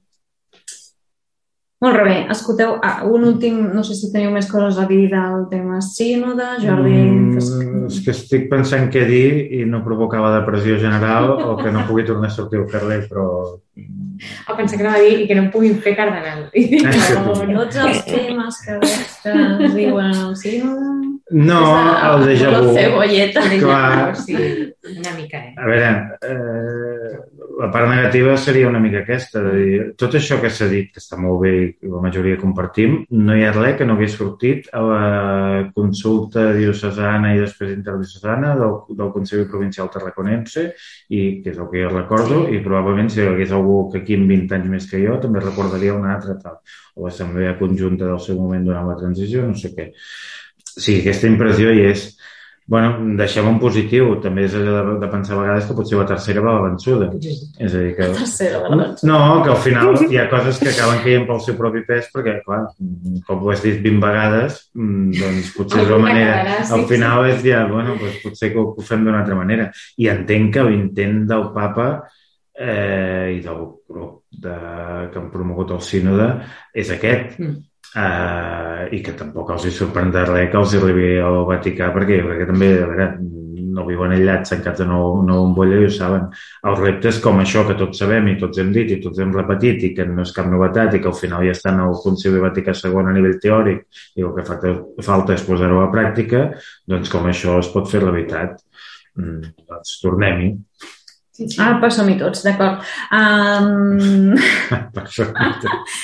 [1.81, 5.47] Molt bé, escolteu, ah, un últim, no sé si teniu més coses a dir del
[5.49, 6.93] tema sínode, Jordi...
[6.93, 11.87] Mm, és que estic pensant què dir i no provocava depressió general o que no
[11.89, 13.31] pugui tornar a sortir al carrer, però...
[14.45, 16.51] Ah, pensar que anava a dir i que no em puguin fer cardenal.
[16.51, 18.81] No, tots els temes que,
[19.25, 19.39] que
[19.71, 21.00] es diuen al sínode...
[21.31, 21.63] No,
[22.17, 22.75] el de vu.
[22.75, 23.43] Cebolleta.
[23.59, 24.17] Clar.
[24.17, 24.35] Sí,
[24.99, 25.55] una mica, eh?
[25.57, 25.91] A veure,
[26.27, 27.19] eh,
[27.61, 30.99] la part negativa seria una mica aquesta, de dir, tot això que s'ha dit, que
[31.03, 34.67] està molt bé i la majoria compartim, no hi ha res que no hagués sortit
[34.75, 35.05] a la
[35.77, 40.67] consulta diocesana i després interdiocesana del, del Consell Provincial Tarraconense,
[41.15, 42.59] i que és el que jo recordo, sí.
[42.59, 45.45] i probablement si hi hagués algú que aquí en 20 anys més que jo també
[45.47, 46.59] recordaria una altra tal,
[46.97, 49.93] o l'assemblea conjunta del seu moment durant la transició, no sé què.
[50.77, 52.09] Sí, aquesta impressió hi és
[52.71, 54.13] bueno, deixem un positiu.
[54.23, 57.09] També és de, de pensar a vegades que potser la tercera va la vençuda.
[57.19, 58.11] És a dir, que...
[58.13, 59.09] La tercera va la vençuda.
[59.11, 62.37] No, que al final hi ha coses que acaben caient pel seu propi pes perquè,
[62.45, 62.61] clar,
[63.27, 66.37] com ho has dit 20 vegades, mm, doncs potser és la manera...
[66.79, 69.67] Al final és ja, bueno, doncs potser que ho, ho fem d'una altra manera.
[69.99, 71.89] I entenc que l'intent del papa
[72.55, 74.55] eh, i del grup de,
[75.11, 76.31] que han promogut el sínode
[76.71, 77.35] és aquest.
[77.43, 77.59] Mm
[77.91, 82.29] Uh, i que tampoc els hi sorprendrà res que els arribi al Vaticà perquè jo
[82.29, 83.07] crec que també a veure,
[83.75, 86.29] no viuen aïllats tancats en una bombolla i ho saben.
[86.71, 89.83] Els reptes com això que tots sabem i tots hem dit i tots hem repetit
[89.87, 92.75] i que no és cap novetat i que al final ja estan al Concili Vaticà
[92.77, 93.85] II a nivell teòric
[94.17, 94.75] i el que falta,
[95.07, 96.47] falta és posar-ho a pràctica,
[96.91, 98.59] doncs com això es pot fer realitat.
[99.19, 100.55] Mm, doncs tornem-hi.
[101.41, 101.57] Sí, sí.
[101.65, 102.83] Ah, per som-hi tots, d'acord.
[103.17, 104.35] Um...
[104.97, 106.03] per som-hi tots.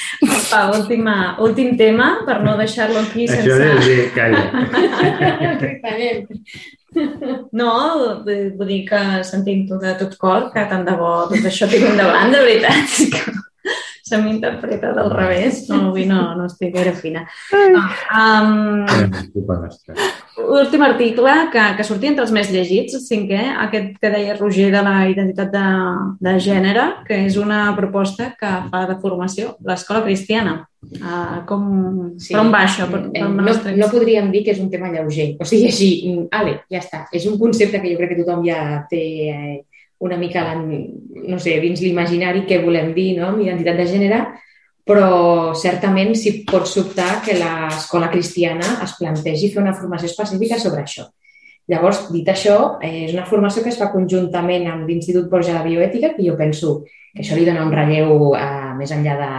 [0.49, 3.44] Va, última, últim tema, per no deixar-lo aquí sense...
[3.44, 4.46] Això és dir, calla.
[7.61, 7.72] no,
[8.25, 11.92] vull dir que sentim tot de tot cor, que tant de bo tot això tingui
[11.92, 12.96] endavant, de veritat
[14.06, 15.64] se m'interpreta del revés.
[15.68, 17.24] No, avui no, no estic gaire fina.
[17.72, 17.82] No,
[18.14, 18.84] um,
[20.36, 24.68] L'últim article que, que sortia entre els més llegits, el cinquè, aquest que deia Roger
[24.70, 25.66] de la identitat de,
[26.22, 30.60] de gènere, que és una proposta que fa de formació l'escola cristiana.
[30.86, 31.64] Uh, com,
[32.22, 32.30] sí.
[32.30, 32.86] Per on va això?
[32.92, 33.42] Per, per no,
[33.80, 35.32] no podríem dir que és un tema lleuger.
[35.42, 35.90] O sigui, així,
[36.30, 37.08] ale, ja està.
[37.10, 39.56] És un concepte que jo crec que tothom ja té eh,
[39.98, 43.30] una mica, no sé, dins l'imaginari què volem dir no?
[43.30, 44.20] amb identitat de gènere,
[44.87, 50.85] però certament s'hi pot sobtar que l'escola cristiana es plantegi fer una formació específica sobre
[50.85, 51.09] això.
[51.66, 56.12] Llavors, dit això, és una formació que es fa conjuntament amb l'Institut Borja de Bioètica,
[56.14, 59.32] que jo penso que això li dona un relleu eh, més enllà de,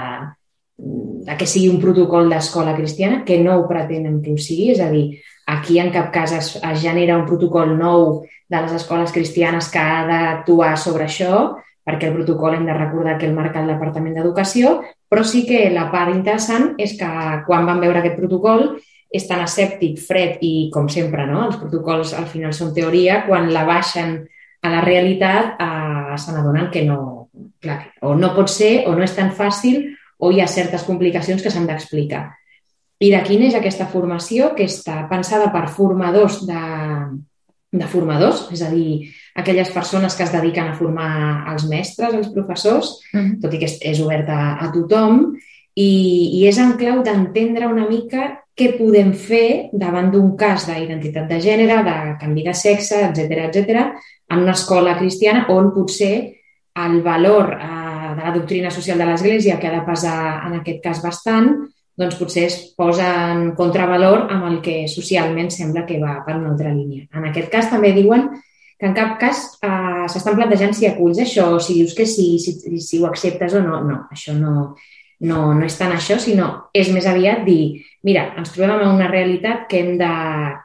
[1.30, 4.84] de que sigui un protocol d'escola cristiana, que no ho pretenen que ho sigui, és
[4.84, 9.14] a dir, aquí en cap cas es, es genera un protocol nou de les escoles
[9.16, 11.56] cristianes que ha d'actuar sobre això,
[11.88, 15.70] perquè el protocol hem de recordar que el marca el Departament d'Educació, però sí que
[15.72, 17.10] la part interessant és que
[17.48, 18.74] quan van veure aquest protocol
[19.08, 21.46] és tan escèptic, fred i, com sempre, no?
[21.48, 24.18] els protocols al final són teoria, quan la baixen
[24.62, 27.30] a la realitat eh, se n'adonen que no,
[27.64, 31.44] clar, o no pot ser o no és tan fàcil o hi ha certes complicacions
[31.44, 32.26] que s'han d'explicar.
[33.00, 36.62] I de quina és aquesta formació que està pensada per formadors de,
[37.78, 41.12] de formadors, és a dir, aquelles persones que es dediquen a formar
[41.52, 43.42] els mestres, els professors, mm -hmm.
[43.42, 45.36] tot i que és, és obert a, a tothom,
[45.76, 51.28] i, i és en clau d'entendre una mica què podem fer davant d'un cas d'identitat
[51.30, 53.94] de gènere, de canvi de sexe, etc etc,
[54.32, 56.34] en una escola cristiana on potser
[56.86, 60.82] el valor eh, de la doctrina social de l'Església, que ha de pesar en aquest
[60.84, 66.20] cas bastant, doncs potser es posa en contravalor amb el que socialment sembla que va
[66.26, 67.08] per una altra línia.
[67.16, 68.30] En aquest cas també diuen
[68.78, 72.54] que en cap cas eh, s'estan plantejant si aculls això si dius que sí, si,
[72.78, 73.82] si ho acceptes o no.
[73.82, 74.76] No, això no,
[75.26, 79.10] no, no és tant això, sinó és més aviat dir, mira, ens trobem en una
[79.10, 80.14] realitat que hem de,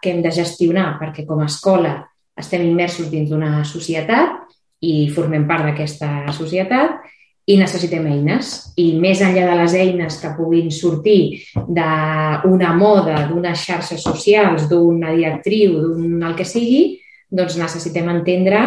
[0.02, 1.96] que hem de gestionar perquè com a escola
[2.36, 4.40] estem immersos dins d'una societat
[4.84, 7.00] i formem part d'aquesta societat
[7.46, 8.52] i necessitem eines.
[8.78, 15.14] I més enllà de les eines que puguin sortir d'una moda, d'unes xarxes socials, d'una
[15.16, 17.00] directriu, d'un el que sigui,
[17.32, 18.62] doncs necessitem entendre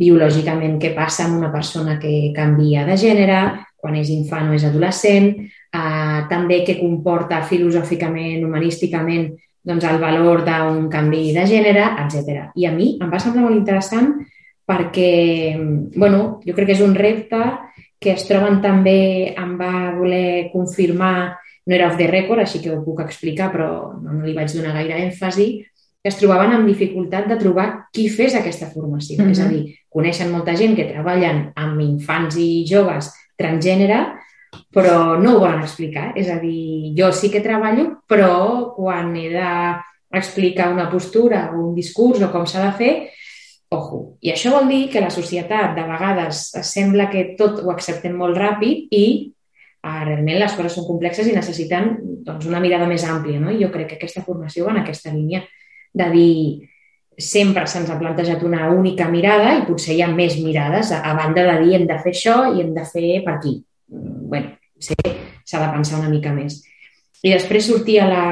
[0.00, 3.40] biològicament què passa amb una persona que canvia de gènere,
[3.80, 9.30] quan és infant o és adolescent, eh, també què comporta filosòficament, humanísticament,
[9.64, 12.50] doncs el valor d'un canvi de gènere, etc.
[12.56, 14.14] I a mi em va semblar molt interessant
[14.70, 15.58] perquè,
[15.96, 17.40] bueno, jo crec que és un repte
[18.00, 21.36] que es troben també, em va voler confirmar,
[21.66, 24.72] no era off the record, així que ho puc explicar, però no, li vaig donar
[24.78, 25.50] gaire èmfasi,
[26.00, 29.18] que es trobaven amb dificultat de trobar qui fes aquesta formació.
[29.18, 29.30] Mm -hmm.
[29.32, 34.16] És a dir, coneixen molta gent que treballen amb infants i joves transgènere,
[34.72, 36.12] però no ho volen explicar.
[36.16, 41.74] És a dir, jo sí que treballo, però quan he d'explicar una postura o un
[41.74, 43.10] discurs o com s'ha de fer,
[43.70, 44.16] Ojo.
[44.20, 48.34] I això vol dir que la societat de vegades sembla que tot ho acceptem molt
[48.34, 51.92] ràpid i eh, realment les coses són complexes i necessiten
[52.26, 53.38] doncs, una mirada més àmplia.
[53.38, 53.52] No?
[53.54, 55.44] I jo crec que aquesta formació va en aquesta línia
[55.94, 56.34] de dir
[57.20, 61.14] sempre se'ns ha plantejat una única mirada i potser hi ha més mirades a, a
[61.14, 63.54] banda de dir hem de fer això i hem de fer per aquí.
[64.32, 64.42] bé,
[64.80, 66.58] s'ha de pensar una mica més.
[67.22, 68.26] I després sortia la,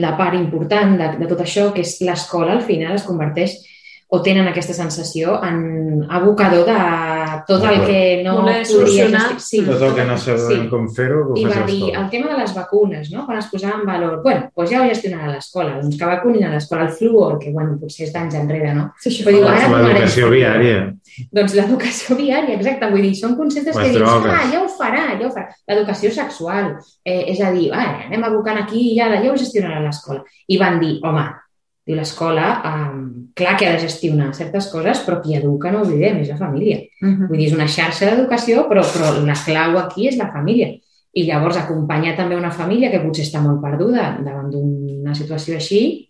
[0.00, 3.58] la part important de, de tot això, que és l'escola, al final es converteix
[4.10, 6.78] o tenen aquesta sensació en abocador de
[7.46, 9.36] tot el que no Voler solucionar.
[9.38, 10.68] Sí, tot el que no sabem sí.
[10.70, 13.22] com fer-ho, I va dir el tema de les vacunes, no?
[13.28, 16.50] quan es posava en valor, bueno, doncs ja ho gestionarà l'escola, doncs que vacunin a
[16.56, 18.88] l'escola, el fluor, que bueno, potser és d'anys enrere, no?
[18.98, 20.80] Sí, Però diu, ara l'educació viària.
[21.36, 25.04] Doncs l'educació viària, exacte, vull dir, són conceptes Les que dius, ah, ja ho farà,
[25.20, 25.54] ja ho farà.
[25.70, 26.72] L'educació sexual,
[27.04, 30.24] eh, és a dir, ah, anem abocant aquí i ja, ja ho gestionarà l'escola.
[30.50, 31.28] I van dir, home,
[31.90, 32.98] Diu, l'escola, um,
[33.34, 36.78] clar que ha de gestionar certes coses, però qui educa, no oblidem, és la família.
[37.02, 37.28] Uh -huh.
[37.28, 40.68] Vull dir, és una xarxa d'educació, però, però la clau aquí és la família.
[41.12, 46.08] I llavors acompanyar també una família que potser està molt perduda davant d'una situació així,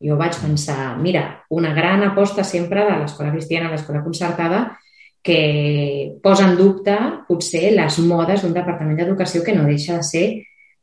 [0.00, 4.78] jo vaig pensar, mira, una gran aposta sempre de l'escola cristiana, l'escola concertada,
[5.22, 10.26] que posa en dubte potser les modes d'un departament d'educació que no deixa de ser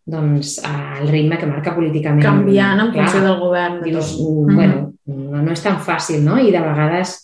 [0.06, 2.24] doncs, el ritme que marca políticament.
[2.24, 3.80] Canviant en funció del govern.
[3.82, 4.56] De dius, mm, mm-hmm.
[4.56, 6.38] bueno, no, no és tan fàcil, no?
[6.38, 7.18] I de vegades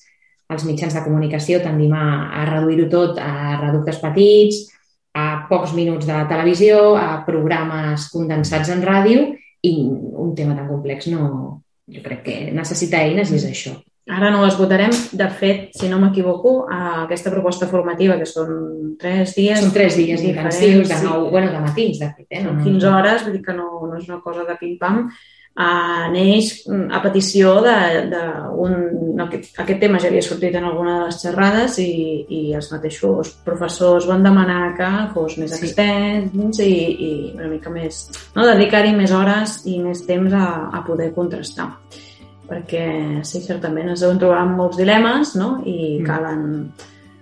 [0.51, 2.05] els mitjans de comunicació tendim a,
[2.41, 4.65] a reduir-ho tot a reductes petits,
[5.15, 9.29] a pocs minuts de televisió, a programes condensats en ràdio
[9.67, 11.57] i un tema tan complex no...
[11.91, 13.73] Jo crec que necessita eines i és això.
[14.12, 14.91] Ara no les votarem.
[15.15, 19.62] De fet, si no m'equivoco, aquesta proposta formativa, que són tres dies...
[19.63, 21.36] Són tres dies intensius, de nou, sí.
[21.36, 22.28] bueno, de matins, de fet.
[22.28, 22.41] Eh?
[22.43, 25.06] No, 15 hores, vull dir que no, no és una cosa de pim-pam.
[25.52, 26.62] Uh, neix
[26.95, 27.78] a petició de,
[28.12, 28.19] de
[28.63, 28.76] un...
[29.17, 31.89] No, aquest, aquest tema ja havia sortit en alguna de les xerrades i,
[32.32, 35.67] i els mateixos professors van demanar que fos més sí.
[35.67, 38.06] extens i, i una mica més...
[38.36, 38.47] No?
[38.47, 41.67] Dedicar-hi més hores i més temps a, a poder contrastar
[42.51, 42.85] perquè
[43.27, 45.53] sí, certament ens deuen trobar amb molts dilemes no?
[45.63, 46.07] i mm.
[46.07, 46.41] calen,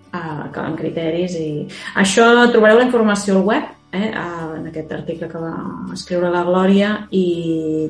[0.10, 1.38] uh, calen criteris.
[1.38, 1.68] i
[2.02, 5.54] Això trobareu la informació al web, eh, uh, en aquest article que va
[5.94, 7.28] escriure la Glòria i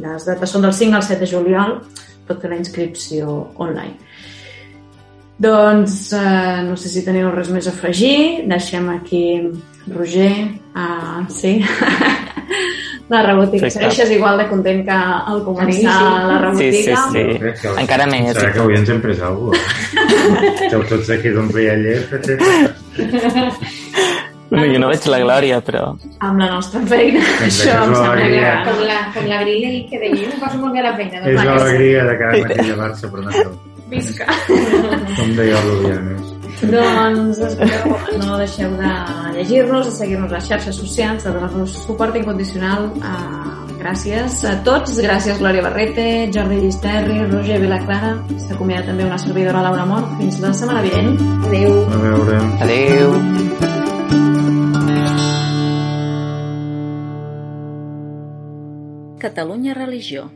[0.03, 1.79] les dates són del 5 al 7 de juliol,
[2.27, 3.97] pot fer la inscripció online.
[5.39, 8.43] Doncs eh, no sé si teniu res més a afegir.
[8.51, 9.23] Deixem aquí
[9.87, 10.33] Roger.
[10.75, 11.61] Uh, sí.
[13.09, 13.69] la rebotica.
[13.69, 14.97] Sí, Segueixes igual de content que
[15.33, 15.83] al començar sí,
[16.29, 17.03] la rebotica.
[17.11, 17.73] Sí, sí, sí.
[17.73, 18.31] Encara més.
[18.37, 20.49] Serà que avui ens hem pres alguna cosa.
[20.53, 22.13] Esteu tots aquí d'un riallet.
[24.49, 25.83] No, jo no veig la glòria, però...
[26.25, 28.55] Amb la nostra feina, això em sembla que...
[28.65, 31.21] Com la, com la grilla i que deia, em poso molt bé la feina.
[31.21, 33.53] És l'alegria de cada matí llevar-se, però no
[33.93, 34.25] Visca.
[34.49, 36.38] Com deia l'Orianes.
[36.59, 38.93] Doncs espereu, no deixeu de
[39.37, 43.15] llegir-nos, de seguir-nos a les xarxes socials, de donar-nos suport incondicional a
[43.79, 48.09] Gràcies a tots, gràcies Glòria Barrete, Jordi Gisterri, Roger Vilaclara.
[48.43, 50.17] S'acomiada també una servidora Laura Mort.
[50.19, 51.15] Fins la setmana vinent.
[51.47, 51.77] Adéu.
[51.87, 52.41] A veure...
[52.67, 53.15] Adéu.
[59.23, 60.27] Catalunya Religió.